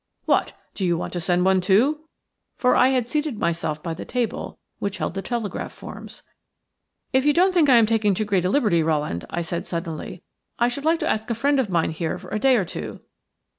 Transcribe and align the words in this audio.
What! 0.25 0.53
do 0.73 0.83
you 0.83 0.97
want 0.97 1.13
to 1.13 1.21
send 1.21 1.45
one 1.45 1.61
too?" 1.61 2.05
For 2.55 2.75
I 2.75 2.87
had 2.87 3.07
seated 3.07 3.37
myself 3.37 3.83
by 3.83 3.93
the 3.93 4.03
table 4.03 4.57
which 4.79 4.97
held 4.97 5.13
the 5.13 5.21
telegraph 5.21 5.71
forms. 5.71 6.23
"If 7.13 7.23
you 7.23 7.33
don't 7.33 7.53
think 7.53 7.69
I 7.69 7.77
am 7.77 7.85
taking 7.85 8.15
too 8.15 8.25
great 8.25 8.43
a 8.43 8.49
liberty, 8.49 8.81
Rowland," 8.81 9.25
I 9.29 9.43
said, 9.43 9.67
suddenly, 9.67 10.23
"I 10.57 10.69
should 10.69 10.85
like 10.85 10.97
to 11.01 11.07
ask 11.07 11.29
a 11.29 11.35
friend 11.35 11.59
of 11.59 11.69
mine 11.69 11.91
here 11.91 12.17
for 12.17 12.31
a 12.31 12.39
day 12.39 12.55
or 12.55 12.65
two." 12.65 13.01